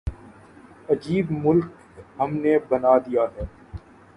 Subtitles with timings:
[0.89, 1.69] عجیب ملک
[2.19, 3.45] ہم نے بنا دیا ہے۔